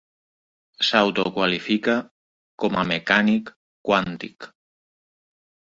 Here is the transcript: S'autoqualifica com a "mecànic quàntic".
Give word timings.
S'autoqualifica 0.87 1.95
com 2.65 2.81
a 2.81 2.87
"mecànic 2.95 3.53
quàntic". 3.91 4.51